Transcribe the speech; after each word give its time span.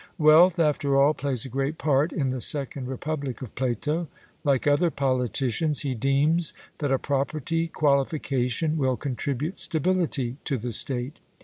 Wealth, 0.17 0.57
after 0.57 0.99
all, 0.99 1.13
plays 1.13 1.45
a 1.45 1.47
great 1.47 1.77
part 1.77 2.11
in 2.11 2.29
the 2.29 2.41
Second 2.41 2.87
Republic 2.87 3.43
of 3.43 3.53
Plato. 3.53 4.07
Like 4.43 4.65
other 4.65 4.89
politicians, 4.89 5.81
he 5.81 5.93
deems 5.93 6.55
that 6.79 6.91
a 6.91 6.97
property 6.97 7.67
qualification 7.67 8.77
will 8.79 8.97
contribute 8.97 9.59
stability 9.59 10.37
to 10.45 10.57
the 10.57 10.71
state. 10.71 11.19